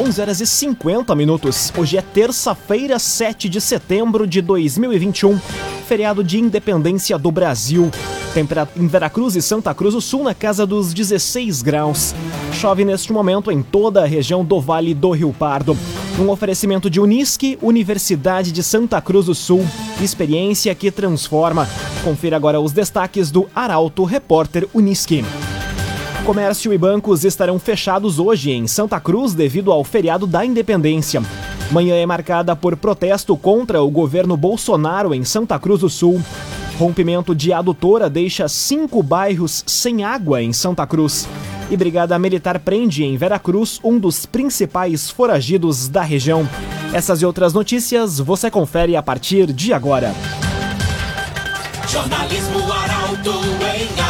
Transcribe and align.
11 0.00 0.18
horas 0.18 0.40
e 0.40 0.46
50 0.46 1.14
minutos. 1.14 1.70
Hoje 1.76 1.98
é 1.98 2.00
terça-feira, 2.00 2.98
7 2.98 3.50
de 3.50 3.60
setembro 3.60 4.26
de 4.26 4.40
2021, 4.40 5.38
feriado 5.86 6.24
de 6.24 6.40
independência 6.40 7.18
do 7.18 7.30
Brasil. 7.30 7.90
Temperatura 8.32 8.82
em 8.82 8.88
Veracruz 8.88 9.36
e 9.36 9.42
Santa 9.42 9.74
Cruz 9.74 9.92
do 9.92 10.00
Sul 10.00 10.24
na 10.24 10.32
casa 10.32 10.64
dos 10.64 10.94
16 10.94 11.60
graus. 11.60 12.14
Chove 12.54 12.82
neste 12.82 13.12
momento 13.12 13.52
em 13.52 13.62
toda 13.62 14.02
a 14.02 14.06
região 14.06 14.42
do 14.42 14.58
Vale 14.58 14.94
do 14.94 15.10
Rio 15.10 15.34
Pardo. 15.38 15.76
Um 16.18 16.30
oferecimento 16.30 16.88
de 16.88 16.98
Unisque, 16.98 17.58
Universidade 17.60 18.52
de 18.52 18.62
Santa 18.62 19.02
Cruz 19.02 19.26
do 19.26 19.34
Sul. 19.34 19.66
Experiência 20.00 20.74
que 20.74 20.90
transforma. 20.90 21.68
Confira 22.02 22.36
agora 22.36 22.58
os 22.58 22.72
destaques 22.72 23.30
do 23.30 23.46
Arauto 23.54 24.04
Repórter 24.04 24.66
Unisque. 24.72 25.22
Comércio 26.24 26.72
e 26.72 26.78
bancos 26.78 27.24
estarão 27.24 27.58
fechados 27.58 28.18
hoje 28.18 28.50
em 28.50 28.66
Santa 28.66 29.00
Cruz 29.00 29.32
devido 29.34 29.72
ao 29.72 29.82
feriado 29.82 30.26
da 30.26 30.44
Independência. 30.44 31.22
Manhã 31.72 31.94
é 31.96 32.04
marcada 32.04 32.54
por 32.54 32.76
protesto 32.76 33.36
contra 33.36 33.82
o 33.82 33.90
governo 33.90 34.36
Bolsonaro 34.36 35.14
em 35.14 35.24
Santa 35.24 35.58
Cruz 35.58 35.80
do 35.80 35.88
Sul. 35.88 36.20
Rompimento 36.78 37.34
de 37.34 37.52
adutora 37.52 38.08
deixa 38.08 38.48
cinco 38.48 39.02
bairros 39.02 39.64
sem 39.66 40.04
água 40.04 40.42
em 40.42 40.52
Santa 40.52 40.86
Cruz. 40.86 41.26
E 41.70 41.76
Brigada 41.76 42.18
Militar 42.18 42.58
prende 42.58 43.02
em 43.02 43.16
Veracruz 43.16 43.80
um 43.82 43.98
dos 43.98 44.26
principais 44.26 45.08
foragidos 45.08 45.88
da 45.88 46.02
região. 46.02 46.48
Essas 46.92 47.22
e 47.22 47.26
outras 47.26 47.54
notícias 47.54 48.18
você 48.18 48.50
confere 48.50 48.94
a 48.94 49.02
partir 49.02 49.52
de 49.52 49.72
agora. 49.72 50.12
Jornalismo 51.88 52.60
Arauto 52.72 53.30
em. 53.76 54.09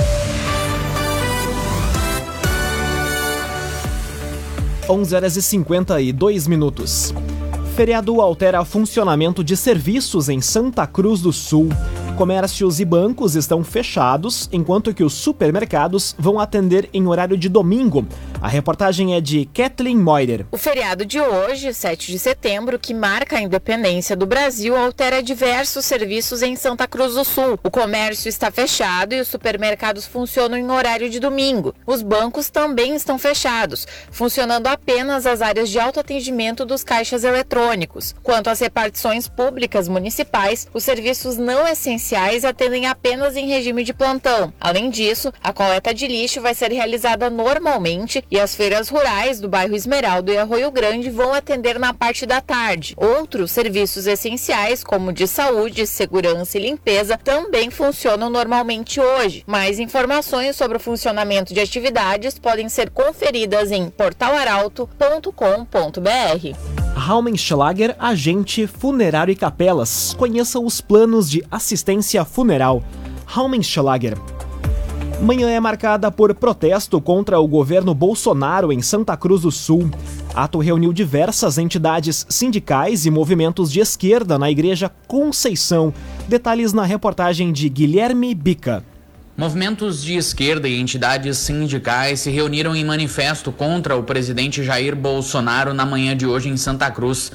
11 4.91 5.15
horas 5.15 5.37
e 5.37 5.41
52 5.41 6.47
minutos. 6.47 7.13
Feriado 7.77 8.19
altera 8.19 8.65
funcionamento 8.65 9.41
de 9.41 9.55
serviços 9.55 10.27
em 10.27 10.41
Santa 10.41 10.85
Cruz 10.85 11.21
do 11.21 11.31
Sul. 11.31 11.69
Comércios 12.17 12.79
e 12.79 12.85
bancos 12.85 13.35
estão 13.35 13.63
fechados, 13.63 14.47
enquanto 14.51 14.93
que 14.93 15.03
os 15.03 15.13
supermercados 15.13 16.15
vão 16.19 16.39
atender 16.39 16.87
em 16.93 17.07
horário 17.07 17.35
de 17.35 17.49
domingo. 17.49 18.05
A 18.39 18.47
reportagem 18.47 19.15
é 19.15 19.21
de 19.21 19.45
Kathleen 19.45 19.97
Moider. 19.97 20.45
O 20.51 20.57
feriado 20.57 21.03
de 21.03 21.19
hoje, 21.19 21.73
7 21.73 22.11
de 22.11 22.19
setembro, 22.19 22.77
que 22.77 22.93
marca 22.93 23.37
a 23.37 23.41
independência 23.41 24.15
do 24.15 24.25
Brasil, 24.25 24.75
altera 24.75 25.23
diversos 25.23 25.85
serviços 25.85 26.43
em 26.43 26.55
Santa 26.55 26.87
Cruz 26.87 27.15
do 27.15 27.23
Sul. 27.23 27.57
O 27.63 27.71
comércio 27.71 28.29
está 28.29 28.51
fechado 28.51 29.13
e 29.13 29.21
os 29.21 29.27
supermercados 29.27 30.05
funcionam 30.05 30.57
em 30.57 30.69
horário 30.69 31.09
de 31.09 31.19
domingo. 31.19 31.73
Os 31.87 32.03
bancos 32.03 32.49
também 32.49 32.95
estão 32.95 33.17
fechados, 33.17 33.87
funcionando 34.11 34.67
apenas 34.67 35.25
as 35.25 35.41
áreas 35.41 35.69
de 35.69 35.79
autoatendimento 35.79 36.65
dos 36.65 36.83
caixas 36.83 37.23
eletrônicos. 37.23 38.13
Quanto 38.21 38.49
às 38.49 38.59
repartições 38.59 39.27
públicas 39.27 39.87
municipais, 39.87 40.67
os 40.73 40.83
serviços 40.83 41.37
não 41.37 41.67
essenciais 41.67 42.10
atendem 42.15 42.87
apenas 42.87 43.35
em 43.35 43.47
regime 43.47 43.83
de 43.83 43.93
plantão. 43.93 44.53
Além 44.59 44.89
disso, 44.89 45.31
a 45.43 45.53
coleta 45.53 45.93
de 45.93 46.07
lixo 46.07 46.41
vai 46.41 46.53
ser 46.53 46.71
realizada 46.71 47.29
normalmente 47.29 48.23
e 48.29 48.39
as 48.39 48.55
feiras 48.55 48.89
rurais 48.89 49.39
do 49.39 49.47
bairro 49.47 49.75
Esmeraldo 49.75 50.31
e 50.31 50.37
Arroio 50.37 50.71
Grande 50.71 51.09
vão 51.09 51.33
atender 51.33 51.79
na 51.79 51.93
parte 51.93 52.25
da 52.25 52.41
tarde. 52.41 52.95
Outros 52.97 53.51
serviços 53.51 54.07
essenciais, 54.07 54.83
como 54.83 55.13
de 55.13 55.27
saúde, 55.27 55.85
segurança 55.85 56.57
e 56.57 56.61
limpeza, 56.61 57.17
também 57.17 57.69
funcionam 57.69 58.29
normalmente 58.29 58.99
hoje. 58.99 59.43
Mais 59.45 59.79
informações 59.79 60.55
sobre 60.55 60.77
o 60.77 60.79
funcionamento 60.79 61.53
de 61.53 61.59
atividades 61.59 62.39
podem 62.39 62.67
ser 62.67 62.89
conferidas 62.89 63.71
em 63.71 63.89
portalaralto.com.br. 63.89 66.81
Raumenschlager, 66.93 67.95
agente 67.97 68.67
funerário 68.67 69.31
e 69.31 69.35
capelas. 69.35 70.13
Conheça 70.17 70.59
os 70.59 70.81
planos 70.81 71.29
de 71.29 71.43
assistência 71.49 71.90
funeral. 72.25 72.83
Raumenschlager. 73.25 74.17
Manhã 75.21 75.49
é 75.49 75.59
marcada 75.59 76.11
por 76.11 76.33
protesto 76.33 76.99
contra 76.99 77.39
o 77.39 77.47
governo 77.47 77.93
Bolsonaro 77.93 78.73
em 78.73 78.81
Santa 78.81 79.15
Cruz 79.15 79.41
do 79.43 79.51
Sul. 79.51 79.91
Ato 80.33 80.57
reuniu 80.59 80.91
diversas 80.91 81.57
entidades 81.57 82.25
sindicais 82.27 83.05
e 83.05 83.11
movimentos 83.11 83.71
de 83.71 83.79
esquerda 83.79 84.39
na 84.39 84.49
Igreja 84.49 84.89
Conceição. 85.07 85.93
Detalhes 86.27 86.73
na 86.73 86.85
reportagem 86.85 87.51
de 87.51 87.69
Guilherme 87.69 88.33
Bica. 88.33 88.83
Movimentos 89.37 90.03
de 90.03 90.15
esquerda 90.15 90.67
e 90.67 90.79
entidades 90.79 91.37
sindicais 91.37 92.19
se 92.19 92.29
reuniram 92.29 92.75
em 92.75 92.83
manifesto 92.83 93.51
contra 93.51 93.95
o 93.95 94.03
presidente 94.03 94.63
Jair 94.63 94.95
Bolsonaro 94.95 95.73
na 95.73 95.85
manhã 95.85 96.15
de 96.15 96.25
hoje 96.25 96.49
em 96.49 96.57
Santa 96.57 96.89
Cruz. 96.91 97.31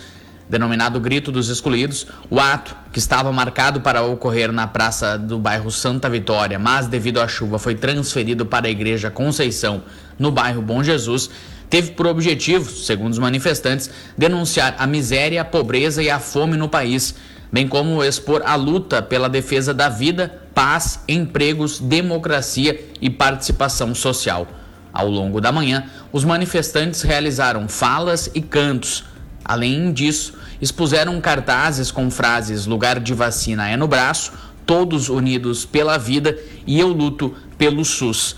Denominado 0.48 1.00
Grito 1.00 1.32
dos 1.32 1.48
Excluídos, 1.48 2.06
o 2.30 2.38
ato, 2.38 2.76
que 2.92 3.00
estava 3.00 3.32
marcado 3.32 3.80
para 3.80 4.02
ocorrer 4.02 4.52
na 4.52 4.64
praça 4.68 5.18
do 5.18 5.40
bairro 5.40 5.72
Santa 5.72 6.08
Vitória, 6.08 6.56
mas 6.56 6.86
devido 6.86 7.20
à 7.20 7.26
chuva 7.26 7.58
foi 7.58 7.74
transferido 7.74 8.46
para 8.46 8.68
a 8.68 8.70
Igreja 8.70 9.10
Conceição, 9.10 9.82
no 10.16 10.30
bairro 10.30 10.62
Bom 10.62 10.84
Jesus, 10.84 11.28
teve 11.68 11.90
por 11.92 12.06
objetivo, 12.06 12.70
segundo 12.70 13.12
os 13.12 13.18
manifestantes, 13.18 13.90
denunciar 14.16 14.76
a 14.78 14.86
miséria, 14.86 15.42
a 15.42 15.44
pobreza 15.44 16.00
e 16.00 16.08
a 16.08 16.20
fome 16.20 16.56
no 16.56 16.68
país, 16.68 17.16
bem 17.50 17.66
como 17.66 18.04
expor 18.04 18.42
a 18.46 18.54
luta 18.54 19.02
pela 19.02 19.28
defesa 19.28 19.74
da 19.74 19.88
vida, 19.88 20.42
paz, 20.54 21.00
empregos, 21.08 21.80
democracia 21.80 22.88
e 23.00 23.10
participação 23.10 23.92
social. 23.96 24.46
Ao 24.92 25.08
longo 25.08 25.40
da 25.40 25.50
manhã, 25.50 25.90
os 26.12 26.24
manifestantes 26.24 27.02
realizaram 27.02 27.68
falas 27.68 28.30
e 28.32 28.40
cantos 28.40 29.04
Além 29.48 29.92
disso, 29.92 30.34
expuseram 30.60 31.20
cartazes 31.20 31.92
com 31.92 32.10
frases 32.10 32.66
lugar 32.66 32.98
de 32.98 33.14
vacina 33.14 33.68
é 33.68 33.76
no 33.76 33.86
braço, 33.86 34.32
todos 34.66 35.08
unidos 35.08 35.64
pela 35.64 35.96
vida 35.96 36.36
e 36.66 36.80
eu 36.80 36.88
luto 36.88 37.32
pelo 37.56 37.84
SUS. 37.84 38.34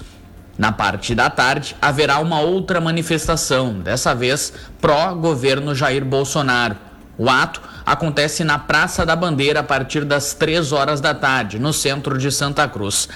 Na 0.59 0.71
parte 0.71 1.15
da 1.15 1.31
tarde, 1.31 1.75
haverá 1.81 2.19
uma 2.19 2.41
outra 2.41 2.79
manifestação, 2.79 3.79
dessa 3.81 4.15
vez 4.15 4.53
pró-governo 4.81 5.75
Jair 5.75 6.05
Bolsonaro. 6.05 6.77
O 7.17 7.31
ato 7.31 7.63
acontece 7.87 8.45
na 8.45 8.59
Praça 8.59 9.07
da 9.07 9.17
Bandeira 9.17 9.61
a 9.61 9.63
partir 9.63 10.05
das 10.05 10.35
3 10.35 10.73
horas 10.73 11.01
da 11.01 11.15
tarde, 11.15 11.59
no 11.59 11.73
centro 11.73 12.19
de 12.19 12.31
Santa 12.31 12.69
Cruz. 12.69 13.09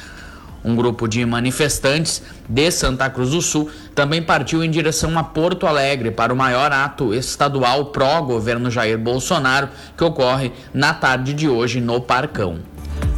Um 0.65 0.77
grupo 0.77 1.09
de 1.09 1.25
manifestantes 1.27 2.23
de 2.49 2.71
Santa 2.71 3.11
Cruz 3.11 3.31
do 3.31 3.43
Sul 3.43 3.69
também 3.95 4.23
partiu 4.23 4.63
em 4.63 4.71
direção 4.71 5.19
a 5.19 5.25
Porto 5.25 5.67
Alegre 5.67 6.11
para 6.11 6.33
o 6.33 6.37
maior 6.37 6.71
ato 6.73 7.13
estadual 7.13 7.87
pró-governo 7.87 8.71
Jair 8.71 8.99
Bolsonaro, 8.99 9.69
que 9.97 10.05
ocorre 10.05 10.53
na 10.73 10.95
tarde 10.95 11.35
de 11.35 11.49
hoje 11.49 11.81
no 11.81 12.01
Parcão. 12.01 12.61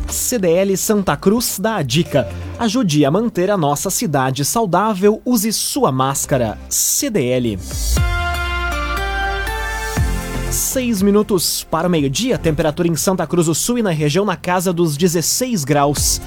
CDL 0.09 0.77
Santa 0.77 1.17
Cruz 1.17 1.59
dá 1.59 1.77
a 1.77 1.83
dica. 1.83 2.29
Ajude 2.59 3.05
a 3.05 3.11
manter 3.11 3.51
a 3.51 3.57
nossa 3.57 3.91
cidade 3.91 4.45
saudável, 4.45 5.21
use 5.25 5.53
sua 5.53 5.91
máscara. 5.91 6.59
CDL. 6.69 7.59
Seis 10.51 11.03
minutos 11.03 11.67
para 11.69 11.89
o 11.89 11.91
meio-dia, 11.91 12.39
temperatura 12.39 12.87
em 12.87 12.95
Santa 12.95 13.27
Cruz 13.27 13.47
do 13.47 13.55
Sul 13.55 13.79
e 13.79 13.83
na 13.83 13.91
região 13.91 14.25
na 14.25 14.37
casa 14.37 14.73
dos 14.73 14.97
16 14.97 15.65
graus. 15.65 16.21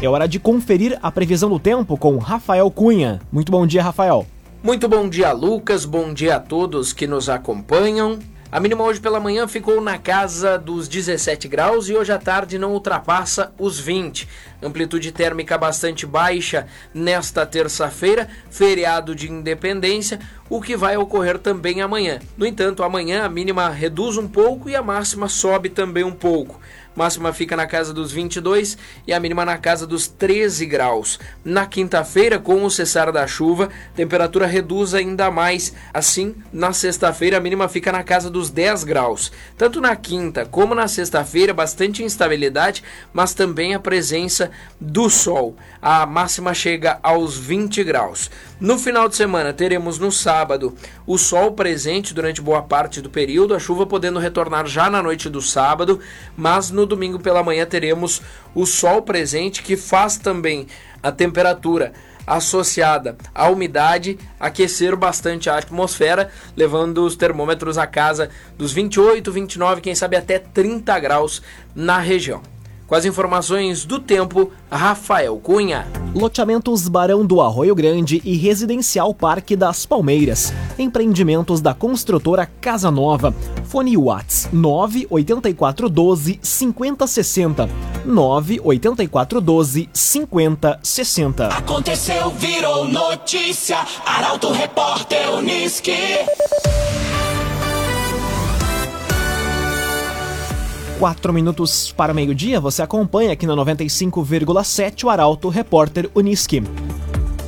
É 0.00 0.08
hora 0.08 0.28
de 0.28 0.38
conferir 0.38 0.96
a 1.02 1.10
previsão 1.10 1.50
do 1.50 1.58
tempo 1.58 1.96
com 1.96 2.16
Rafael 2.18 2.70
Cunha. 2.70 3.20
Muito 3.32 3.50
bom 3.50 3.66
dia, 3.66 3.82
Rafael. 3.82 4.24
Muito 4.62 4.88
bom 4.88 5.08
dia, 5.08 5.32
Lucas. 5.32 5.84
Bom 5.84 6.14
dia 6.14 6.36
a 6.36 6.40
todos 6.40 6.92
que 6.92 7.04
nos 7.04 7.28
acompanham. 7.28 8.16
A 8.50 8.60
mínima 8.60 8.84
hoje 8.84 9.00
pela 9.00 9.18
manhã 9.18 9.48
ficou 9.48 9.80
na 9.80 9.98
casa 9.98 10.56
dos 10.56 10.86
17 10.86 11.48
graus 11.48 11.88
e 11.88 11.94
hoje 11.94 12.12
à 12.12 12.18
tarde 12.18 12.60
não 12.60 12.74
ultrapassa 12.74 13.52
os 13.58 13.80
20. 13.80 14.28
Amplitude 14.60 15.12
térmica 15.12 15.56
bastante 15.56 16.04
baixa 16.04 16.66
nesta 16.92 17.46
terça-feira, 17.46 18.28
feriado 18.50 19.14
de 19.14 19.30
independência, 19.30 20.18
o 20.50 20.60
que 20.60 20.76
vai 20.76 20.96
ocorrer 20.96 21.38
também 21.38 21.80
amanhã. 21.82 22.18
No 22.36 22.46
entanto, 22.46 22.82
amanhã 22.82 23.24
a 23.24 23.28
mínima 23.28 23.68
reduz 23.68 24.16
um 24.16 24.26
pouco 24.26 24.68
e 24.68 24.74
a 24.74 24.82
máxima 24.82 25.28
sobe 25.28 25.68
também 25.68 26.04
um 26.04 26.12
pouco. 26.12 26.58
máxima 26.96 27.32
fica 27.32 27.54
na 27.54 27.66
casa 27.66 27.94
dos 27.94 28.10
22 28.10 28.76
e 29.06 29.12
a 29.12 29.20
mínima 29.20 29.44
na 29.44 29.56
casa 29.56 29.86
dos 29.86 30.08
13 30.08 30.66
graus. 30.66 31.20
Na 31.44 31.64
quinta-feira, 31.64 32.40
com 32.40 32.64
o 32.64 32.70
cessar 32.70 33.12
da 33.12 33.24
chuva, 33.26 33.68
temperatura 33.94 34.46
reduz 34.46 34.94
ainda 34.94 35.30
mais. 35.30 35.74
Assim, 35.94 36.34
na 36.52 36.72
sexta-feira, 36.72 37.36
a 37.36 37.40
mínima 37.40 37.68
fica 37.68 37.92
na 37.92 38.02
casa 38.02 38.28
dos 38.28 38.50
10 38.50 38.82
graus. 38.82 39.30
Tanto 39.56 39.80
na 39.80 39.94
quinta 39.94 40.44
como 40.44 40.74
na 40.74 40.88
sexta-feira, 40.88 41.54
bastante 41.54 42.02
instabilidade, 42.02 42.82
mas 43.12 43.32
também 43.32 43.74
a 43.74 43.78
presença 43.78 44.47
do 44.80 45.08
sol. 45.08 45.56
A 45.80 46.04
máxima 46.06 46.54
chega 46.54 46.98
aos 47.02 47.36
20 47.36 47.82
graus. 47.84 48.30
No 48.60 48.78
final 48.78 49.08
de 49.08 49.16
semana, 49.16 49.52
teremos 49.52 49.98
no 49.98 50.10
sábado 50.10 50.74
o 51.06 51.16
sol 51.16 51.52
presente 51.52 52.12
durante 52.12 52.40
boa 52.40 52.62
parte 52.62 53.00
do 53.00 53.10
período, 53.10 53.54
a 53.54 53.58
chuva 53.58 53.86
podendo 53.86 54.18
retornar 54.18 54.66
já 54.66 54.90
na 54.90 55.02
noite 55.02 55.28
do 55.28 55.40
sábado, 55.40 56.00
mas 56.36 56.70
no 56.70 56.86
domingo 56.86 57.18
pela 57.18 57.42
manhã 57.42 57.64
teremos 57.64 58.20
o 58.54 58.66
sol 58.66 59.02
presente 59.02 59.62
que 59.62 59.76
faz 59.76 60.16
também 60.16 60.66
a 61.02 61.12
temperatura 61.12 61.92
associada 62.28 63.16
à 63.34 63.48
umidade 63.48 64.18
aquecer 64.38 64.94
bastante 64.94 65.48
a 65.48 65.56
atmosfera, 65.56 66.30
levando 66.54 67.04
os 67.04 67.16
termômetros 67.16 67.78
a 67.78 67.86
casa 67.86 68.28
dos 68.56 68.72
28, 68.72 69.32
29, 69.32 69.80
quem 69.80 69.94
sabe 69.94 70.16
até 70.16 70.38
30 70.38 70.98
graus 71.00 71.42
na 71.74 71.98
região. 71.98 72.42
Com 72.88 72.94
as 72.94 73.04
informações 73.04 73.84
do 73.84 74.00
tempo, 74.00 74.50
Rafael 74.70 75.36
Cunha. 75.36 75.86
Loteamentos 76.14 76.88
Barão 76.88 77.24
do 77.24 77.42
Arroio 77.42 77.74
Grande 77.74 78.22
e 78.24 78.34
Residencial 78.34 79.12
Parque 79.12 79.54
das 79.54 79.84
Palmeiras. 79.84 80.54
Empreendimentos 80.78 81.60
da 81.60 81.74
construtora 81.74 82.48
Casa 82.62 82.90
Nova. 82.90 83.34
Fone 83.64 83.94
Whats 83.94 84.48
98412 84.50 86.40
5060. 86.42 87.68
98412 88.06 89.90
5060. 89.92 91.48
Aconteceu, 91.48 92.30
virou 92.30 92.88
notícia. 92.88 93.84
Arauto 94.06 94.50
Repórter 94.50 95.30
Uniski. 95.34 95.92
Quatro 100.98 101.32
minutos 101.32 101.92
para 101.92 102.12
meio-dia, 102.12 102.58
você 102.58 102.82
acompanha 102.82 103.32
aqui 103.32 103.46
na 103.46 103.54
95,7 103.54 105.04
o 105.04 105.08
Arauto 105.08 105.48
Repórter 105.48 106.10
Uniski. 106.12 106.60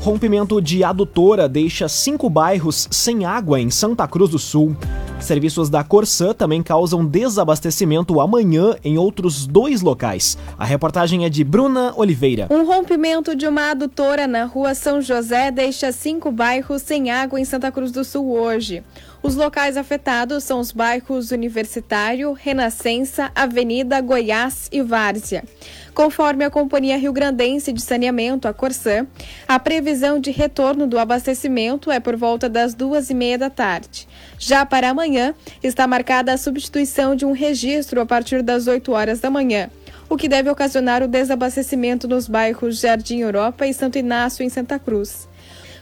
Rompimento 0.01 0.63
de 0.63 0.85
adutora 0.85 1.49
deixa 1.49 1.89
cinco 1.89 2.31
bairros 2.31 2.87
sem 2.93 3.25
água 3.25 3.61
em 3.61 3.69
Santa 3.69 4.07
Cruz 4.07 4.31
do 4.31 4.39
Sul. 4.39 4.77
Serviços 5.21 5.69
da 5.69 5.85
Corsã 5.85 6.33
também 6.33 6.63
causam 6.63 7.05
desabastecimento 7.05 8.21
amanhã 8.21 8.77
em 8.85 8.97
outros 8.97 9.47
dois 9.47 9.83
locais. 9.83 10.39
A 10.57 10.65
reportagem 10.65 11.25
é 11.25 11.29
de 11.29 11.43
Bruna 11.45 11.93
Oliveira. 11.97 12.47
Um 12.51 12.65
rompimento 12.65 13.35
de 13.35 13.47
uma 13.47 13.73
adutora 13.73 14.27
na 14.27 14.45
rua 14.45 14.75
São 14.75 15.03
José 15.03 15.51
deixa 15.51 15.93
cinco 15.93 16.31
bairros 16.31 16.83
sem 16.83 17.11
água 17.11 17.39
em 17.39 17.45
Santa 17.45 17.71
Cruz 17.71 17.93
do 17.93 18.05
Sul 18.05 18.31
hoje. 18.31 18.83
Os 19.23 19.35
locais 19.35 19.77
afetados 19.77 20.45
são 20.45 20.61
os 20.61 20.73
bairros 20.73 21.31
Universitário, 21.31 22.33
Renascença, 22.33 23.31
Avenida 23.35 24.01
Goiás 24.01 24.67
e 24.73 24.81
Várzea. 24.81 25.45
Conforme 25.93 26.43
a 26.43 26.51
Companhia 26.51 26.97
Rio 26.97 27.13
Grandense 27.13 27.71
de 27.71 27.83
Saneamento, 27.83 28.49
a 28.49 28.55
Corsã, 28.55 29.07
a 29.47 29.59
previsão 29.59 30.19
de 30.19 30.31
retorno 30.31 30.87
do 30.87 30.99
abastecimento 30.99 31.91
é 31.91 32.01
por 32.01 32.17
volta 32.17 32.49
das 32.49 32.73
duas 32.73 33.11
e 33.11 33.15
meia 33.15 33.37
da 33.37 33.51
tarde. 33.51 34.09
Já 34.39 34.65
para 34.65 34.89
amanhã, 34.89 35.35
está 35.63 35.87
marcada 35.87 36.33
a 36.33 36.39
substituição 36.39 37.15
de 37.15 37.27
um 37.27 37.33
registro 37.33 38.01
a 38.01 38.07
partir 38.07 38.43
das 38.43 38.67
8 38.67 38.91
horas 38.91 39.21
da 39.21 39.29
manhã, 39.29 39.69
o 40.09 40.17
que 40.17 40.29
deve 40.29 40.49
ocasionar 40.49 41.03
o 41.03 41.09
desabastecimento 41.09 42.09
nos 42.09 42.27
bairros 42.27 42.81
Jardim 42.81 43.19
Europa 43.19 43.67
e 43.67 43.75
Santo 43.75 43.99
Inácio, 43.99 44.43
em 44.43 44.49
Santa 44.49 44.79
Cruz. 44.79 45.29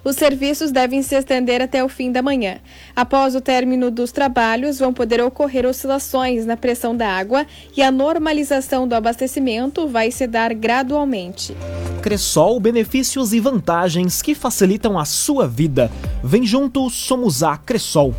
Os 0.08 0.16
serviços 0.16 0.72
devem 0.72 1.02
se 1.02 1.14
estender 1.14 1.60
até 1.60 1.84
o 1.84 1.88
fim 1.88 2.10
da 2.10 2.22
manhã. 2.22 2.60
Após 2.96 3.34
o 3.34 3.42
término 3.42 3.90
dos 3.90 4.10
trabalhos, 4.10 4.78
vão 4.78 4.90
poder 4.90 5.20
ocorrer 5.20 5.66
oscilações 5.66 6.46
na 6.46 6.56
pressão 6.56 6.96
da 6.96 7.06
água 7.06 7.46
e 7.76 7.82
a 7.82 7.92
normalização 7.92 8.88
do 8.88 8.94
abastecimento 8.94 9.86
vai 9.86 10.10
se 10.10 10.26
dar 10.26 10.54
gradualmente. 10.54 11.54
Cressol, 12.00 12.58
benefícios 12.58 13.34
e 13.34 13.38
vantagens 13.38 14.22
que 14.22 14.34
facilitam 14.34 14.98
a 14.98 15.04
sua 15.04 15.46
vida. 15.46 15.90
Vem 16.24 16.46
junto, 16.46 16.88
somos 16.88 17.42
a 17.42 17.58
Cressol. 17.58 18.14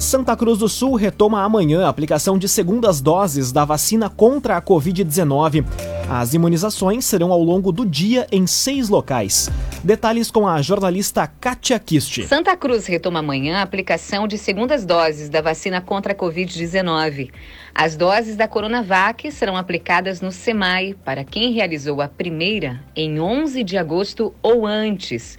Santa 0.00 0.36
Cruz 0.36 0.58
do 0.58 0.68
Sul 0.68 0.96
retoma 0.96 1.44
amanhã 1.44 1.86
a 1.86 1.88
aplicação 1.88 2.36
de 2.36 2.48
segundas 2.48 3.00
doses 3.00 3.52
da 3.52 3.64
vacina 3.64 4.10
contra 4.10 4.56
a 4.56 4.62
Covid-19. 4.62 5.64
As 6.10 6.32
imunizações 6.32 7.04
serão 7.04 7.30
ao 7.30 7.42
longo 7.42 7.70
do 7.70 7.84
dia 7.84 8.26
em 8.32 8.46
seis 8.46 8.88
locais. 8.88 9.50
Detalhes 9.84 10.30
com 10.30 10.48
a 10.48 10.62
jornalista 10.62 11.26
Kátia 11.26 11.78
Kist. 11.78 12.26
Santa 12.26 12.56
Cruz 12.56 12.86
retoma 12.86 13.18
amanhã 13.18 13.58
a 13.58 13.62
aplicação 13.62 14.26
de 14.26 14.38
segundas 14.38 14.86
doses 14.86 15.28
da 15.28 15.42
vacina 15.42 15.82
contra 15.82 16.14
a 16.14 16.16
Covid-19. 16.16 17.30
As 17.74 17.94
doses 17.94 18.36
da 18.36 18.48
Coronavac 18.48 19.30
serão 19.30 19.54
aplicadas 19.54 20.22
no 20.22 20.32
SEMAI 20.32 20.96
para 21.04 21.24
quem 21.24 21.52
realizou 21.52 22.00
a 22.00 22.08
primeira 22.08 22.82
em 22.96 23.20
11 23.20 23.62
de 23.62 23.76
agosto 23.76 24.34
ou 24.42 24.66
antes, 24.66 25.38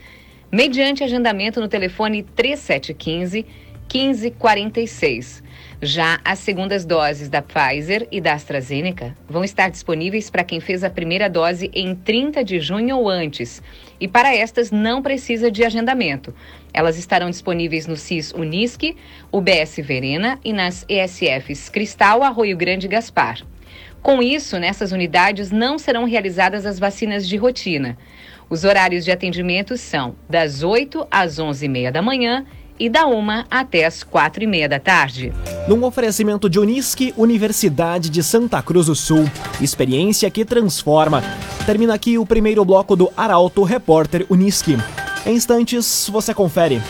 mediante 0.51 1.03
agendamento 1.03 1.59
no 1.59 1.67
telefone 1.67 2.21
3715 2.21 3.43
1546. 3.91 5.43
Já 5.81 6.19
as 6.23 6.39
segundas 6.39 6.85
doses 6.85 7.29
da 7.29 7.41
Pfizer 7.41 8.07
e 8.11 8.21
da 8.21 8.33
AstraZeneca 8.33 9.15
vão 9.27 9.43
estar 9.43 9.69
disponíveis 9.69 10.29
para 10.29 10.43
quem 10.43 10.59
fez 10.59 10.83
a 10.83 10.89
primeira 10.89 11.29
dose 11.29 11.71
em 11.73 11.95
30 11.95 12.43
de 12.43 12.59
junho 12.59 12.97
ou 12.97 13.09
antes. 13.09 13.63
E 13.99 14.07
para 14.07 14.35
estas 14.35 14.71
não 14.71 15.01
precisa 15.01 15.49
de 15.49 15.63
agendamento. 15.63 16.33
Elas 16.73 16.97
estarão 16.97 17.29
disponíveis 17.29 17.87
no 17.87 17.97
CIS 17.97 18.31
Unisque, 18.31 18.95
UBS 19.31 19.77
Verena 19.77 20.39
e 20.43 20.53
nas 20.53 20.85
ESFs 20.87 21.69
Cristal, 21.69 22.21
Arroio 22.21 22.55
Grande 22.55 22.85
e 22.85 22.89
Gaspar. 22.89 23.41
Com 24.01 24.21
isso, 24.21 24.57
nessas 24.59 24.91
unidades 24.91 25.51
não 25.51 25.77
serão 25.77 26.05
realizadas 26.05 26.65
as 26.65 26.79
vacinas 26.79 27.27
de 27.27 27.35
rotina. 27.35 27.97
Os 28.49 28.63
horários 28.63 29.05
de 29.05 29.11
atendimento 29.11 29.77
são 29.77 30.15
das 30.27 30.63
8 30.63 31.05
às 31.11 31.37
11h30 31.37 31.91
da 31.91 32.01
manhã 32.01 32.45
e 32.79 32.89
da 32.89 33.05
uma 33.05 33.45
até 33.51 33.85
as 33.85 34.03
quatro 34.03 34.43
e 34.43 34.47
meia 34.47 34.69
da 34.69 34.79
tarde. 34.79 35.33
Num 35.67 35.83
oferecimento 35.83 36.49
de 36.49 36.59
Unisque, 36.59 37.13
Universidade 37.17 38.09
de 38.09 38.23
Santa 38.23 38.61
Cruz 38.61 38.87
do 38.87 38.95
Sul. 38.95 39.29
Experiência 39.59 40.29
que 40.31 40.45
transforma. 40.45 41.21
Termina 41.65 41.93
aqui 41.93 42.17
o 42.17 42.25
primeiro 42.25 42.63
bloco 42.63 42.95
do 42.95 43.11
Arauto 43.15 43.63
Repórter 43.63 44.25
Unisque. 44.29 44.77
Em 45.25 45.35
instantes, 45.35 46.09
você 46.11 46.33
confere. 46.33 46.81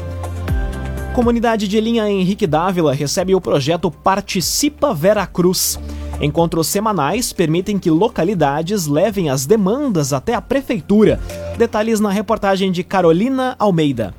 Comunidade 1.14 1.66
de 1.66 1.80
linha 1.80 2.10
Henrique 2.10 2.46
Dávila 2.46 2.92
recebe 2.92 3.34
o 3.34 3.40
projeto 3.40 3.90
Participa 3.90 4.92
Vera 4.92 5.26
Cruz. 5.26 5.80
Encontros 6.20 6.66
semanais 6.66 7.32
permitem 7.32 7.78
que 7.78 7.90
localidades 7.90 8.86
levem 8.86 9.30
as 9.30 9.46
demandas 9.46 10.12
até 10.12 10.34
a 10.34 10.42
prefeitura. 10.42 11.18
Detalhes 11.56 11.98
na 11.98 12.10
reportagem 12.10 12.70
de 12.70 12.84
Carolina 12.84 13.56
Almeida. 13.58 14.14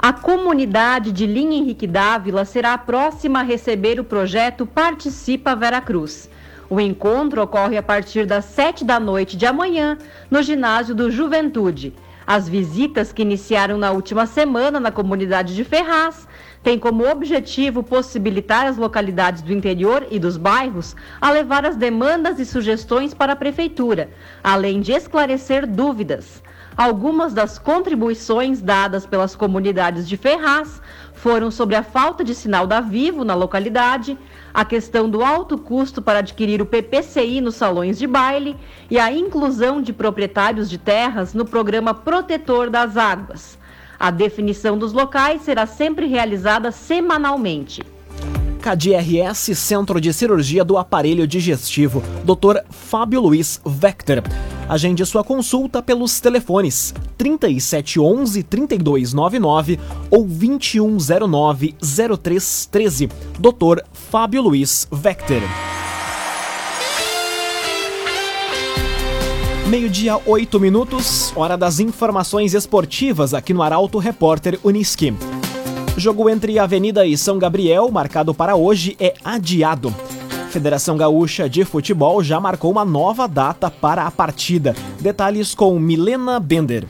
A 0.00 0.12
comunidade 0.12 1.10
de 1.10 1.26
Linha 1.26 1.58
Henrique 1.58 1.84
Dávila 1.84 2.44
será 2.44 2.72
a 2.72 2.78
próxima 2.78 3.40
a 3.40 3.42
receber 3.42 3.98
o 3.98 4.04
projeto 4.04 4.64
Participa 4.64 5.56
Veracruz. 5.56 6.30
O 6.70 6.80
encontro 6.80 7.42
ocorre 7.42 7.76
a 7.76 7.82
partir 7.82 8.24
das 8.24 8.44
7 8.44 8.84
da 8.84 9.00
noite 9.00 9.36
de 9.36 9.44
amanhã 9.44 9.98
no 10.30 10.40
ginásio 10.40 10.94
do 10.94 11.10
Juventude. 11.10 11.92
As 12.24 12.48
visitas 12.48 13.12
que 13.12 13.22
iniciaram 13.22 13.76
na 13.76 13.90
última 13.90 14.24
semana 14.24 14.78
na 14.78 14.92
comunidade 14.92 15.56
de 15.56 15.64
Ferraz 15.64 16.28
têm 16.62 16.78
como 16.78 17.10
objetivo 17.10 17.82
possibilitar 17.82 18.66
as 18.66 18.76
localidades 18.76 19.42
do 19.42 19.52
interior 19.52 20.06
e 20.12 20.20
dos 20.20 20.36
bairros 20.36 20.94
a 21.20 21.28
levar 21.32 21.66
as 21.66 21.74
demandas 21.74 22.38
e 22.38 22.46
sugestões 22.46 23.12
para 23.14 23.32
a 23.32 23.36
prefeitura, 23.36 24.10
além 24.44 24.80
de 24.80 24.92
esclarecer 24.92 25.66
dúvidas. 25.66 26.40
Algumas 26.78 27.34
das 27.34 27.58
contribuições 27.58 28.62
dadas 28.62 29.04
pelas 29.04 29.34
comunidades 29.34 30.08
de 30.08 30.16
Ferraz 30.16 30.80
foram 31.12 31.50
sobre 31.50 31.74
a 31.74 31.82
falta 31.82 32.22
de 32.22 32.36
sinal 32.36 32.68
da 32.68 32.80
Vivo 32.80 33.24
na 33.24 33.34
localidade, 33.34 34.16
a 34.54 34.64
questão 34.64 35.10
do 35.10 35.24
alto 35.24 35.58
custo 35.58 36.00
para 36.00 36.20
adquirir 36.20 36.62
o 36.62 36.66
PPCI 36.66 37.40
nos 37.40 37.56
salões 37.56 37.98
de 37.98 38.06
baile 38.06 38.56
e 38.88 38.96
a 38.96 39.10
inclusão 39.10 39.82
de 39.82 39.92
proprietários 39.92 40.70
de 40.70 40.78
terras 40.78 41.34
no 41.34 41.44
programa 41.44 41.92
Protetor 41.92 42.70
das 42.70 42.96
Águas. 42.96 43.58
A 43.98 44.12
definição 44.12 44.78
dos 44.78 44.92
locais 44.92 45.42
será 45.42 45.66
sempre 45.66 46.06
realizada 46.06 46.70
semanalmente. 46.70 47.82
KDRS 48.58 49.56
Centro 49.56 50.00
de 50.00 50.12
Cirurgia 50.12 50.64
do 50.64 50.76
Aparelho 50.76 51.26
Digestivo, 51.26 52.02
Dr. 52.24 52.58
Fábio 52.68 53.20
Luiz 53.20 53.60
Vector. 53.64 54.22
Agende 54.68 55.06
sua 55.06 55.24
consulta 55.24 55.82
pelos 55.82 56.20
telefones 56.20 56.92
3711 57.16 58.42
3299 58.42 59.78
ou 60.10 60.26
2109 60.26 61.74
0313. 61.80 63.08
Dr. 63.38 63.82
Fábio 63.92 64.42
Luiz 64.42 64.86
Vector. 64.92 65.40
Meio-dia, 69.68 70.18
oito 70.24 70.58
minutos, 70.58 71.30
hora 71.36 71.56
das 71.56 71.78
informações 71.78 72.54
esportivas 72.54 73.34
aqui 73.34 73.52
no 73.52 73.62
Arauto 73.62 73.98
Repórter 73.98 74.58
Uniski. 74.64 75.14
Jogo 75.98 76.30
entre 76.30 76.60
Avenida 76.60 77.04
e 77.04 77.18
São 77.18 77.40
Gabriel, 77.40 77.90
marcado 77.90 78.32
para 78.32 78.54
hoje, 78.54 78.96
é 79.00 79.14
adiado. 79.24 79.92
Federação 80.48 80.96
Gaúcha 80.96 81.48
de 81.48 81.64
Futebol 81.64 82.22
já 82.22 82.38
marcou 82.38 82.70
uma 82.70 82.84
nova 82.84 83.26
data 83.26 83.68
para 83.68 84.06
a 84.06 84.10
partida. 84.10 84.76
Detalhes 85.00 85.56
com 85.56 85.76
Milena 85.78 86.38
Bender. 86.38 86.86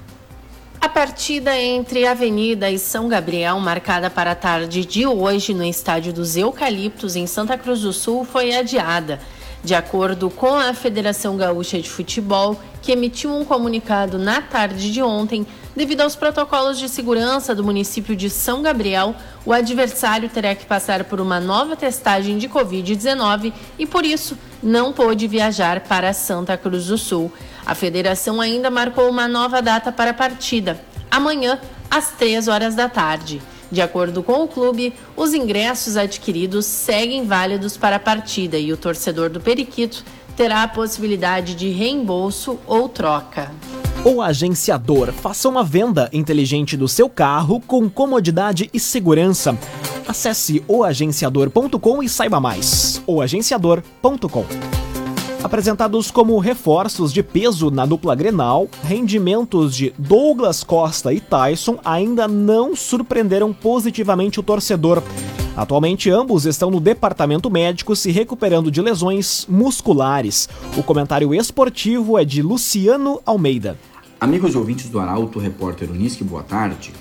A 0.79 0.89
partida 0.91 1.59
entre 1.59 2.07
Avenida 2.07 2.71
e 2.71 2.79
São 2.79 3.09
Gabriel, 3.09 3.59
marcada 3.59 4.11
para 4.11 4.33
a 4.33 4.35
tarde 4.35 4.85
de 4.85 5.07
hoje 5.07 5.55
no 5.55 5.65
Estádio 5.65 6.13
dos 6.13 6.37
Eucaliptos, 6.37 7.17
em 7.17 7.27
Santa 7.27 7.57
Cruz 7.57 7.81
do 7.81 7.93
Sul, 7.95 8.25
foi 8.25 8.55
adiada. 8.55 9.21
De 9.63 9.75
acordo 9.75 10.31
com 10.31 10.55
a 10.55 10.73
Federação 10.73 11.37
Gaúcha 11.37 11.81
de 11.81 11.91
Futebol, 11.91 12.59
que 12.81 12.93
emitiu 12.93 13.35
um 13.35 13.45
comunicado 13.45 14.17
na 14.17 14.41
tarde 14.41 14.93
de 14.93 15.03
ontem, 15.03 15.45
devido 15.75 16.01
aos 16.01 16.15
protocolos 16.15 16.79
de 16.79 16.89
segurança 16.89 17.55
do 17.55 17.65
município 17.65 18.15
de 18.15 18.31
São 18.31 18.63
Gabriel, 18.63 19.15
o 19.45 19.53
adversário 19.53 20.29
terá 20.29 20.55
que 20.55 20.65
passar 20.65 21.05
por 21.05 21.21
uma 21.21 21.41
nova 21.41 21.75
testagem 21.75 22.39
de 22.39 22.49
Covid-19 22.49 23.53
e, 23.79 23.85
por 23.85 24.05
isso, 24.05 24.39
não 24.63 24.93
pôde 24.93 25.27
viajar 25.27 25.81
para 25.81 26.13
Santa 26.13 26.57
Cruz 26.57 26.87
do 26.87 26.97
Sul. 26.97 27.33
A 27.67 27.75
federação 27.75 28.41
ainda 28.41 28.71
marcou 28.71 29.11
uma 29.11 29.27
nova 29.27 29.61
data 29.61 29.91
para 29.91 30.13
a 30.13 30.15
partida, 30.15 30.81
amanhã, 31.11 31.61
às 31.91 32.13
3 32.13 32.49
horas 32.49 32.75
da 32.75 32.89
tarde. 32.89 33.43
De 33.71 33.81
acordo 33.83 34.23
com 34.23 34.45
o 34.45 34.49
clube, 34.49 34.93
os 35.17 35.35
ingressos 35.35 35.97
adquiridos 35.97 36.65
seguem 36.65 37.27
válidos 37.27 37.77
para 37.77 37.97
a 37.97 38.01
partida 38.01 38.59
e 38.59 38.73
o 38.73 38.77
torcedor 38.77 39.29
do 39.31 39.41
Periquito 39.41 40.05
terá 40.37 40.63
a 40.63 40.69
possibilidade 40.69 41.55
de 41.55 41.69
reembolso 41.71 42.59
ou 42.67 42.89
troca. 42.89 43.51
O 44.05 44.23
agenciador 44.23 45.13
faça 45.13 45.49
uma 45.49 45.65
venda 45.65 46.09
inteligente 46.13 46.77
do 46.77 46.87
seu 46.87 47.09
carro 47.09 47.61
com 47.61 47.91
comodidade 47.91 48.71
e 48.73 48.79
segurança. 48.79 49.59
Acesse 50.07 50.65
oagenciador.com 50.69 52.03
e 52.03 52.09
saiba 52.09 52.41
mais. 52.41 53.03
oagenciador.com 53.07 54.88
Apresentados 55.43 56.11
como 56.11 56.37
reforços 56.41 57.13
de 57.13 57.23
peso 57.23 57.71
na 57.71 57.87
dupla 57.87 58.17
Grenal, 58.17 58.69
rendimentos 58.83 59.77
de 59.77 59.95
Douglas 59.97 60.65
Costa 60.65 61.13
e 61.13 61.21
Tyson 61.21 61.79
ainda 61.85 62.27
não 62.27 62.75
surpreenderam 62.75 63.53
positivamente 63.53 64.41
o 64.41 64.43
torcedor. 64.43 65.01
Atualmente, 65.57 66.11
ambos 66.11 66.45
estão 66.45 66.73
no 66.73 66.81
departamento 66.81 67.49
médico 67.49 67.95
se 67.95 68.11
recuperando 68.11 68.69
de 68.69 68.83
lesões 68.83 69.47
musculares. 69.49 70.49
O 70.77 70.83
comentário 70.83 71.33
esportivo 71.33 72.19
é 72.19 72.25
de 72.25 72.43
Luciano 72.43 73.21
Almeida. 73.25 73.79
Amigos 74.21 74.57
ouvintes 74.57 74.89
do 74.89 74.99
Arauto, 74.99 75.39
repórter 75.39 75.89
Unisque, 75.89 76.25
boa 76.25 76.43
tarde. 76.43 76.93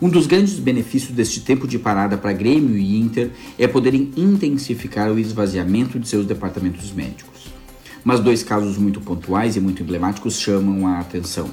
Um 0.00 0.08
dos 0.08 0.28
grandes 0.28 0.60
benefícios 0.60 1.12
deste 1.12 1.40
tempo 1.40 1.66
de 1.66 1.78
parada 1.78 2.16
para 2.16 2.32
Grêmio 2.32 2.78
e 2.78 2.98
Inter 2.98 3.32
é 3.58 3.66
poderem 3.66 4.12
intensificar 4.16 5.10
o 5.10 5.18
esvaziamento 5.18 5.98
de 5.98 6.08
seus 6.08 6.24
departamentos 6.24 6.92
médicos 6.92 7.39
mas 8.04 8.20
dois 8.20 8.42
casos 8.42 8.76
muito 8.78 9.00
pontuais 9.00 9.56
e 9.56 9.60
muito 9.60 9.82
emblemáticos 9.82 10.38
chamam 10.38 10.86
a 10.86 10.98
atenção. 10.98 11.50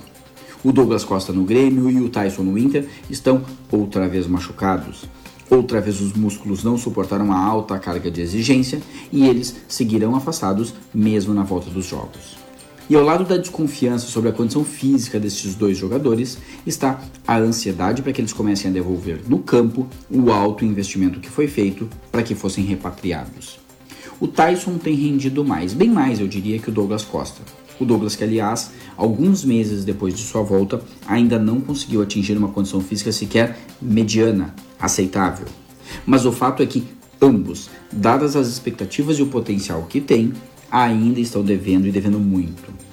O 0.64 0.72
Douglas 0.72 1.04
Costa 1.04 1.32
no 1.32 1.44
Grêmio 1.44 1.90
e 1.90 2.02
o 2.02 2.10
Tyson 2.10 2.44
no 2.44 2.58
Inter 2.58 2.88
estão 3.10 3.44
outra 3.72 4.08
vez 4.08 4.28
machucados. 4.28 5.06
Outra 5.50 5.80
vez 5.80 6.02
os 6.02 6.14
músculos 6.14 6.64
não 6.64 6.78
suportaram 6.78 7.32
a 7.32 7.38
alta 7.38 7.80
carga 7.80 8.12
de 8.12 8.22
exigência 8.22 8.82
e 9.12 9.26
eles 9.26 9.56
seguirão 9.68 10.16
afastados 10.16 10.74
mesmo 10.94 11.34
na 11.34 11.44
volta 11.44 11.70
dos 11.70 11.86
jogos. 11.86 12.38
E 12.90 12.96
ao 12.96 13.04
lado 13.04 13.26
da 13.26 13.38
desconfiança 13.38 14.08
sobre 14.08 14.30
a 14.30 14.34
condição 14.34 14.64
física 14.64 15.20
desses 15.20 15.56
dois 15.56 15.78
jogadores 15.78 16.38
está 16.66 17.02
a 17.28 17.38
ansiedade 17.38 18.02
para 18.02 18.14
que 18.14 18.22
eles 18.22 18.34
comecem 18.34 18.72
a 18.72 18.74
devolver 18.74 19.22
no 19.28 19.40
campo 19.40 19.88
o 20.10 20.32
alto 20.32 20.64
investimento 20.64 21.20
que 21.20 21.30
foi 21.30 21.48
feito 21.48 21.88
para 22.12 22.24
que 22.24 22.34
fossem 22.34 22.64
repatriados. 22.64 23.67
O 24.20 24.28
Tyson 24.28 24.78
tem 24.78 24.96
rendido 24.96 25.46
mais, 25.46 25.74
bem 25.74 25.90
mais 25.90 26.20
eu 26.20 26.28
diria 26.28 26.58
que 26.58 26.70
o 26.70 26.72
Douglas 26.72 27.04
Costa. 27.04 27.42
O 27.80 27.86
Douglas, 27.86 28.16
que 28.16 28.24
aliás, 28.24 28.72
alguns 28.96 29.46
meses 29.46 29.86
depois 29.86 30.16
de 30.16 30.24
sua 30.24 30.42
volta, 30.42 30.82
ainda 31.08 31.38
não 31.38 31.62
conseguiu 31.62 32.02
atingir 32.02 32.36
uma 32.36 32.48
condição 32.48 32.82
física 32.82 33.12
sequer 33.12 33.60
mediana, 33.80 34.56
aceitável. 34.80 35.46
Mas 36.04 36.26
o 36.26 36.32
fato 36.32 36.64
é 36.64 36.66
que 36.66 36.84
ambos, 37.22 37.70
dadas 37.92 38.36
as 38.36 38.48
expectativas 38.48 39.20
e 39.20 39.22
o 39.22 39.28
potencial 39.28 39.84
que 39.84 40.02
têm, 40.02 40.34
ainda 40.72 41.20
estão 41.20 41.44
devendo 41.44 41.88
e 41.88 41.92
devendo 41.92 42.20
muito. 42.20 42.87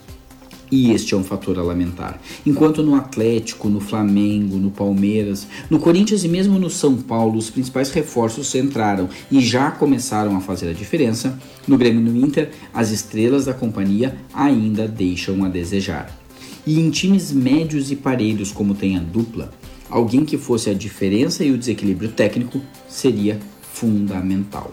E 0.70 0.92
este 0.92 1.14
é 1.14 1.16
um 1.16 1.24
fator 1.24 1.58
a 1.58 1.62
lamentar. 1.62 2.20
Enquanto 2.44 2.82
no 2.82 2.94
Atlético, 2.94 3.68
no 3.68 3.80
Flamengo, 3.80 4.56
no 4.56 4.70
Palmeiras, 4.70 5.46
no 5.68 5.78
Corinthians 5.78 6.24
e 6.24 6.28
mesmo 6.28 6.58
no 6.58 6.70
São 6.70 6.96
Paulo 6.96 7.38
os 7.38 7.50
principais 7.50 7.90
reforços 7.90 8.54
entraram 8.54 9.08
e 9.30 9.40
já 9.40 9.70
começaram 9.70 10.36
a 10.36 10.40
fazer 10.40 10.70
a 10.70 10.72
diferença, 10.72 11.38
no 11.68 11.78
Grêmio 11.78 12.00
e 12.00 12.10
no 12.10 12.26
Inter 12.26 12.50
as 12.72 12.90
estrelas 12.90 13.44
da 13.44 13.54
companhia 13.54 14.16
ainda 14.32 14.88
deixam 14.88 15.44
a 15.44 15.48
desejar. 15.48 16.18
E 16.66 16.80
em 16.80 16.90
times 16.90 17.30
médios 17.30 17.90
e 17.90 17.96
parelhos 17.96 18.50
como 18.50 18.74
tem 18.74 18.96
a 18.96 19.00
dupla, 19.00 19.52
alguém 19.90 20.24
que 20.24 20.38
fosse 20.38 20.70
a 20.70 20.74
diferença 20.74 21.44
e 21.44 21.50
o 21.50 21.58
desequilíbrio 21.58 22.10
técnico 22.10 22.60
seria 22.88 23.38
fundamental. 23.60 24.72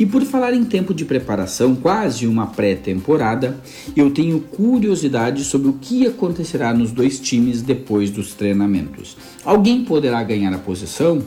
E 0.00 0.06
por 0.06 0.22
falar 0.22 0.54
em 0.54 0.64
tempo 0.64 0.94
de 0.94 1.04
preparação, 1.04 1.76
quase 1.76 2.26
uma 2.26 2.46
pré-temporada, 2.46 3.60
eu 3.94 4.10
tenho 4.10 4.40
curiosidade 4.40 5.44
sobre 5.44 5.68
o 5.68 5.74
que 5.74 6.06
acontecerá 6.06 6.72
nos 6.72 6.90
dois 6.90 7.20
times 7.20 7.60
depois 7.60 8.10
dos 8.10 8.32
treinamentos. 8.32 9.14
Alguém 9.44 9.84
poderá 9.84 10.22
ganhar 10.22 10.54
a 10.54 10.58
posição? 10.58 11.22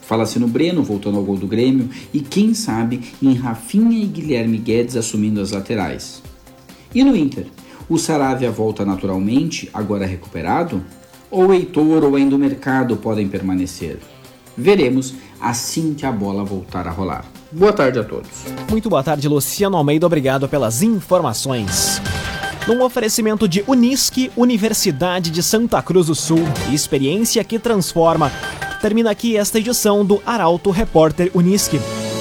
Fala-se 0.00 0.38
no 0.38 0.48
Breno 0.48 0.82
voltando 0.82 1.18
ao 1.18 1.24
gol 1.24 1.36
do 1.36 1.46
Grêmio 1.46 1.90
e 2.10 2.20
quem 2.20 2.54
sabe 2.54 3.02
em 3.20 3.34
Rafinha 3.34 4.02
e 4.02 4.06
Guilherme 4.06 4.56
Guedes 4.56 4.96
assumindo 4.96 5.42
as 5.42 5.50
laterais. 5.50 6.22
E 6.94 7.04
no 7.04 7.14
Inter? 7.14 7.48
O 7.86 7.98
Saravia 7.98 8.50
volta 8.50 8.82
naturalmente, 8.82 9.68
agora 9.74 10.06
recuperado? 10.06 10.82
Ou 11.30 11.52
Heitor 11.52 12.02
ou 12.02 12.16
ainda 12.16 12.34
o 12.34 12.38
mercado 12.38 12.96
podem 12.96 13.28
permanecer? 13.28 13.98
Veremos 14.56 15.12
assim 15.38 15.92
que 15.92 16.06
a 16.06 16.12
bola 16.12 16.42
voltar 16.42 16.88
a 16.88 16.90
rolar. 16.90 17.35
Boa 17.56 17.72
tarde 17.72 17.98
a 17.98 18.04
todos. 18.04 18.28
Muito 18.70 18.90
boa 18.90 19.02
tarde, 19.02 19.26
Luciano 19.26 19.78
Almeida. 19.78 20.04
Obrigado 20.04 20.46
pelas 20.46 20.82
informações. 20.82 22.02
Num 22.66 22.82
oferecimento 22.82 23.48
de 23.48 23.64
Unisque, 23.66 24.30
Universidade 24.36 25.30
de 25.30 25.42
Santa 25.42 25.80
Cruz 25.80 26.08
do 26.08 26.14
Sul, 26.14 26.40
experiência 26.70 27.42
que 27.42 27.58
transforma. 27.58 28.30
Termina 28.82 29.10
aqui 29.10 29.38
esta 29.38 29.58
edição 29.58 30.04
do 30.04 30.20
Arauto 30.26 30.70
Repórter 30.70 31.30
Unisque. 31.32 31.80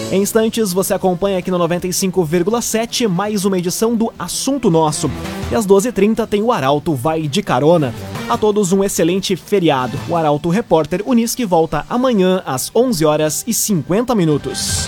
Em 0.09 0.21
instantes, 0.21 0.71
você 0.71 0.93
acompanha 0.93 1.39
aqui 1.39 1.51
no 1.51 1.59
95,7 1.59 3.05
mais 3.05 3.43
uma 3.43 3.57
edição 3.57 3.93
do 3.93 4.13
Assunto 4.17 4.71
Nosso. 4.71 5.11
E 5.51 5.55
às 5.55 5.67
12h30 5.67 6.25
tem 6.27 6.43
o 6.43 6.51
Arauto 6.51 6.95
Vai 6.95 7.27
de 7.27 7.43
Carona. 7.43 7.93
A 8.29 8.37
todos 8.37 8.71
um 8.71 8.85
excelente 8.85 9.35
feriado. 9.35 9.99
O 10.07 10.15
Arauto 10.15 10.47
Repórter 10.47 11.03
Unisque 11.05 11.43
volta 11.43 11.85
amanhã 11.89 12.41
às 12.45 12.71
11 12.73 13.03
horas 13.03 13.43
e 13.45 13.53
50 13.53 14.15
minutos. 14.15 14.87